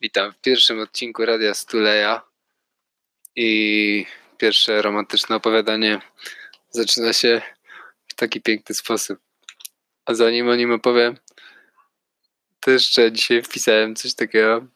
[0.00, 2.22] Witam w pierwszym odcinku Radia Stuleja
[3.36, 4.06] i
[4.38, 6.00] pierwsze romantyczne opowiadanie
[6.70, 7.42] zaczyna się
[8.08, 9.18] w taki piękny sposób.
[10.06, 11.16] A zanim o nim opowiem,
[12.60, 14.66] to jeszcze dzisiaj wpisałem coś takiego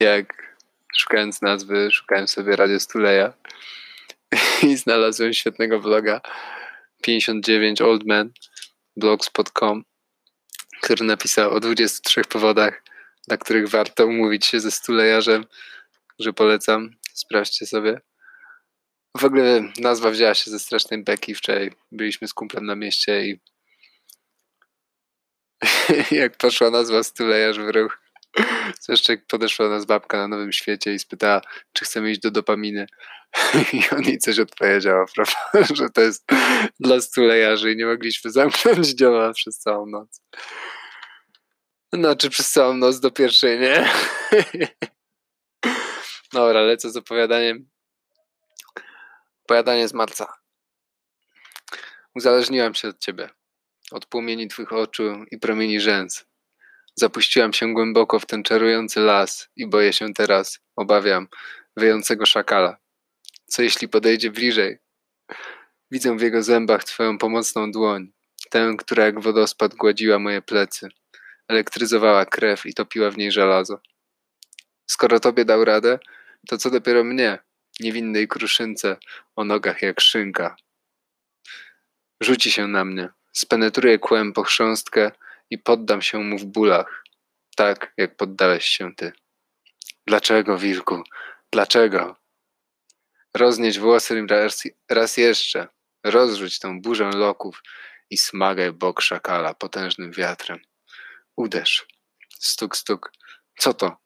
[0.00, 0.56] jak
[0.96, 3.32] szukając nazwy, szukałem sobie Radio Stuleja
[4.68, 6.20] i znalazłem świetnego bloga
[7.02, 8.32] 59 Old Man
[8.96, 9.89] blogspot.com
[10.82, 12.82] który napisał o 23 powodach,
[13.28, 15.44] dla których warto umówić się ze stulejarzem,
[16.18, 16.90] że polecam.
[17.14, 18.00] Sprawdźcie sobie.
[19.18, 21.34] W ogóle nazwa wzięła się ze strasznej beki.
[21.34, 23.40] Wczoraj byliśmy z kumplem na mieście i
[26.20, 27.98] jak poszła nazwa stulejarz w ruch,
[28.80, 31.40] Zresztą jak podeszła nas babka na Nowym Świecie i spytała,
[31.72, 32.86] czy chcemy iść do dopaminy.
[33.72, 36.26] I on jej coś odpowiedział, prawda, że to jest
[36.80, 40.22] dla stulejarzy i nie mogliśmy zamknąć dzioła przez całą noc.
[41.92, 43.88] Znaczy przez całą noc do pierwszej, nie?
[46.32, 47.68] Dobra, lecę z opowiadaniem.
[49.44, 50.32] Opowiadanie z marca.
[52.14, 53.30] Uzależniłam się od ciebie,
[53.90, 56.24] od płomieni twych oczu i promieni rzęs.
[56.94, 61.28] Zapuściłam się głęboko w ten czarujący las i boję się teraz, obawiam,
[61.76, 62.76] wyjącego szakala.
[63.46, 64.78] Co jeśli podejdzie bliżej?
[65.90, 68.12] Widzę w jego zębach twoją pomocną dłoń,
[68.50, 70.88] tę, która jak wodospad gładziła moje plecy,
[71.50, 73.80] elektryzowała krew i topiła w niej żelazo.
[74.86, 75.98] Skoro tobie dał radę,
[76.48, 77.38] to co dopiero mnie,
[77.80, 78.96] niewinnej kruszynce,
[79.36, 80.56] o nogach jak szynka.
[82.20, 85.10] Rzuci się na mnie, spenetruje kłem po chrząstkę
[85.50, 87.04] i poddam się mu w bólach,
[87.56, 89.12] tak jak poddałeś się ty.
[90.06, 91.02] Dlaczego, wilku?
[91.52, 92.16] Dlaczego?
[93.34, 95.68] Roznieść włosy raz, raz jeszcze,
[96.04, 97.62] rozrzuć tę burzę loków
[98.10, 100.69] i smagaj bok szakala potężnym wiatrem.
[101.40, 101.86] Uderz.
[102.38, 103.12] Stuk, stuk.
[103.58, 103.96] Co to?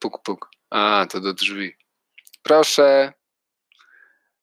[0.00, 0.50] Puk, puk.
[0.70, 1.76] A, to do drzwi.
[2.42, 3.12] Proszę.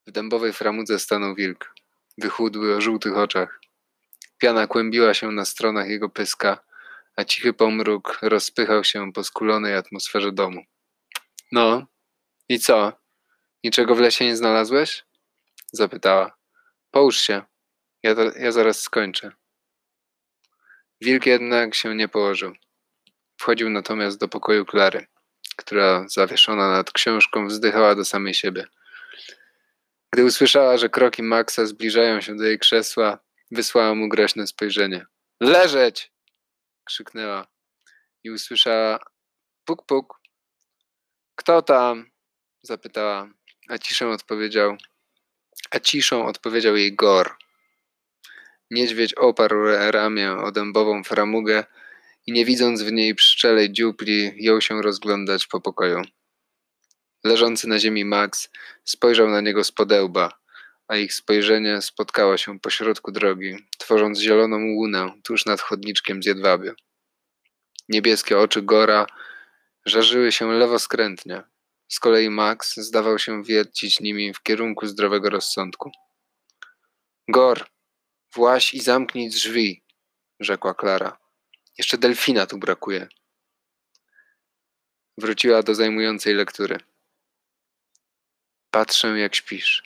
[0.08, 1.74] W dębowej framudze stanął wilk.
[2.18, 3.60] Wychudły o żółtych oczach.
[4.38, 6.64] Piana kłębiła się na stronach jego pyska,
[7.16, 10.64] a cichy pomruk rozpychał się po skulonej atmosferze domu.
[11.52, 11.88] No,
[12.50, 12.94] i co?
[13.64, 15.06] Niczego w lesie nie znalazłeś?
[15.72, 16.38] Zapytała.
[16.92, 17.44] Połóż się.
[18.04, 19.32] Ja, ja zaraz skończę.
[21.02, 22.54] Wilk jednak się nie położył.
[23.38, 25.08] Wchodził natomiast do pokoju Klary,
[25.56, 28.68] która zawieszona nad książką wzdychała do samej siebie.
[30.14, 35.06] Gdy usłyszała, że kroki Maxa zbliżają się do jej krzesła, Wysłała mu groźne spojrzenie.
[35.42, 36.12] Leżeć!
[36.84, 37.48] krzyknęła
[38.24, 39.00] i usłyszała
[39.66, 40.22] puk puk.
[41.36, 42.12] Kto tam?
[42.62, 43.30] zapytała,
[43.70, 44.78] a ciszą odpowiedział,
[45.72, 47.36] a ciszą odpowiedział jej Gor.
[48.72, 51.64] Niedźwiedź oparł ramię o dębową framugę
[52.28, 56.02] i nie widząc w niej pszczelej dziupli, jął się rozglądać po pokoju.
[57.24, 58.50] Leżący na ziemi Max
[58.84, 60.32] spojrzał na niego z podełba,
[60.88, 66.74] a ich spojrzenie spotkało się pośrodku drogi, tworząc zieloną łunę tuż nad chodniczkiem z jedwabiu.
[67.90, 69.08] Niebieskie oczy Gora
[69.86, 71.44] żarzyły się lewoskrętnie.
[71.88, 75.92] Z kolei Max zdawał się wiercić nimi w kierunku zdrowego rozsądku.
[77.28, 77.66] Gor,
[78.36, 79.84] właś i zamknij drzwi,
[80.40, 81.18] rzekła Klara.
[81.78, 83.08] Jeszcze delfina tu brakuje.
[85.18, 86.78] Wróciła do zajmującej lektury.
[88.72, 89.84] Patrzę, jak śpisz.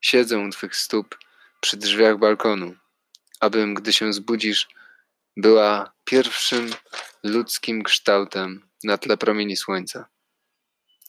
[0.00, 1.18] Siedzę u twych stóp
[1.60, 2.76] przy drzwiach balkonu,
[3.40, 4.68] abym, gdy się zbudzisz,
[5.36, 6.70] była pierwszym
[7.22, 10.08] ludzkim kształtem na tle promieni słońca,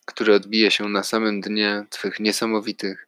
[0.06, 3.08] który odbije się na samym dnie twych niesamowitych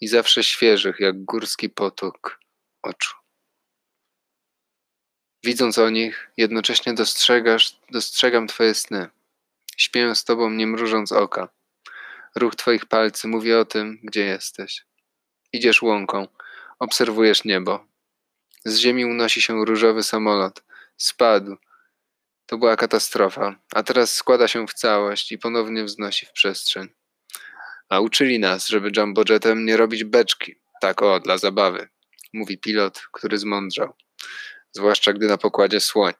[0.00, 2.45] i zawsze świeżych jak górski potok
[2.86, 3.16] oczu.
[5.44, 9.08] Widząc o nich, jednocześnie dostrzegasz, dostrzegam Twoje sny.
[9.76, 11.48] Śpię z Tobą, nie mrużąc oka.
[12.36, 14.84] Ruch Twoich palcy mówi o tym, gdzie jesteś.
[15.52, 16.28] Idziesz łąką,
[16.78, 17.86] obserwujesz niebo.
[18.64, 20.62] Z ziemi unosi się różowy samolot.
[20.96, 21.56] Spadł.
[22.46, 26.88] To była katastrofa, a teraz składa się w całość i ponownie wznosi w przestrzeń.
[27.88, 30.54] A uczyli nas, żeby jumbojetem nie robić beczki.
[30.80, 31.88] Tak o, dla zabawy,
[32.36, 33.92] mówi pilot, który zmądrzał.
[34.72, 36.12] Zwłaszcza gdy na pokładzie słoń.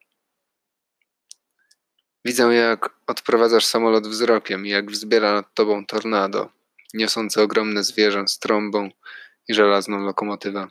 [2.24, 6.50] Widzę, jak odprowadzasz samolot wzrokiem i jak wzbiera nad tobą tornado,
[6.94, 8.90] niosące ogromne zwierzę z trąbą
[9.48, 10.68] i żelazną lokomotywę.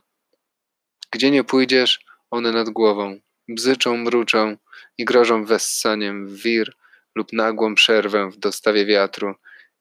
[1.12, 4.58] Gdzie nie pójdziesz, one nad głową bzyczą, mruczą
[4.98, 6.74] i grożą wessaniem w wir
[7.16, 9.36] lub nagłą przerwę w dostawie wiatru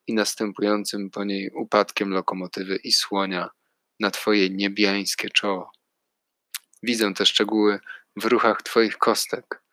[0.07, 3.51] i następującym po niej upadkiem lokomotywy i słonia
[4.01, 5.73] na twoje niebiańskie czoło.
[6.83, 7.81] Widzę te szczegóły
[8.17, 9.65] w ruchach twoich kostek.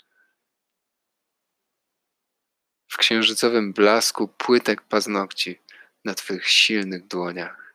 [3.01, 5.59] księżycowym blasku płytek paznokci
[6.06, 7.73] na twych silnych dłoniach.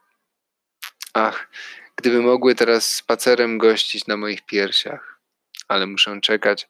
[1.13, 1.47] Ach,
[1.95, 5.19] gdyby mogły teraz spacerem gościć na moich piersiach,
[5.67, 6.69] ale muszę czekać,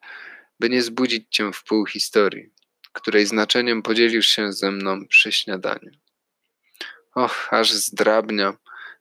[0.59, 2.49] by nie zbudzić cię w pół historii,
[2.93, 5.91] której znaczeniem podzielisz się ze mną przy śniadaniu.
[7.15, 8.57] Och, aż zdrabniam,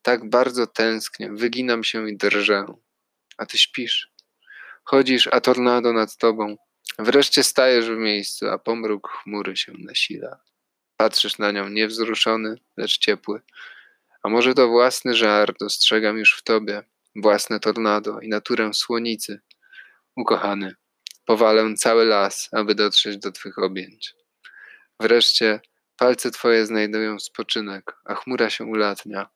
[0.06, 2.66] tak bardzo tęsknię, wyginam się i drżę,
[3.38, 4.12] a ty śpisz.
[4.84, 6.56] Chodzisz, a tornado nad tobą.
[6.98, 10.40] Wreszcie stajesz w miejscu, a pomruk chmury się nasila.
[10.96, 13.40] Patrzysz na nią niewzruszony, lecz ciepły.
[14.22, 16.82] A może to własny żar dostrzegam już w tobie,
[17.16, 19.40] własne tornado i naturę słonicy.
[20.16, 20.74] Ukochany,
[21.24, 24.14] powalę cały las, aby dotrzeć do twych objęć.
[25.00, 25.60] Wreszcie
[25.96, 29.35] palce twoje znajdują spoczynek, a chmura się ulatnia.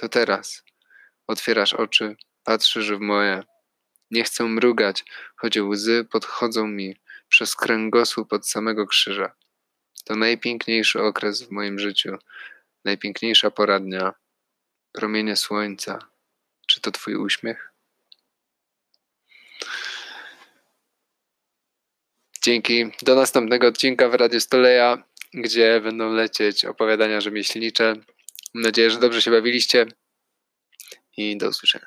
[0.00, 0.64] To teraz.
[1.26, 3.42] Otwierasz oczy, patrzysz w moje.
[4.10, 5.04] Nie chcę mrugać,
[5.36, 6.96] choć łzy podchodzą mi
[7.28, 9.34] przez kręgosłup od samego krzyża.
[10.04, 12.18] To najpiękniejszy okres w moim życiu,
[12.84, 14.12] najpiękniejsza pora dnia.
[14.92, 15.98] Promienie słońca.
[16.66, 17.72] Czy to Twój uśmiech?
[22.42, 22.92] Dzięki.
[23.02, 25.04] Do następnego odcinka w Radio Stoleja,
[25.34, 27.96] gdzie będą lecieć opowiadania rzemieślnicze.
[28.54, 29.86] Mam nadzieję, że dobrze się bawiliście
[31.16, 31.86] i do usłyszenia.